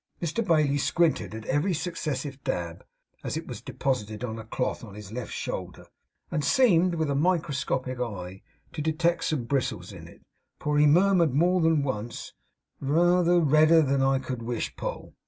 [0.19, 2.83] Mr Bailey squinted at every successive dab,
[3.23, 5.85] as it was deposited on a cloth on his left shoulder,
[6.31, 8.41] and seemed, with a microscopic eye,
[8.73, 10.23] to detect some bristles in it;
[10.59, 12.33] for he murmured more than once
[12.81, 15.13] 'Reether redder than I could wish, Poll.